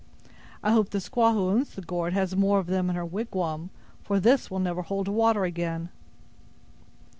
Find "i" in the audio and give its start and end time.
0.63-0.71